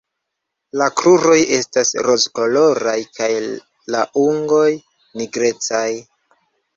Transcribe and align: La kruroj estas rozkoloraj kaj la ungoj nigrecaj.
La 0.81 0.85
kruroj 0.99 1.35
estas 1.57 1.91
rozkoloraj 2.07 2.95
kaj 3.17 3.27
la 3.97 4.01
ungoj 4.23 4.67
nigrecaj. 5.21 5.85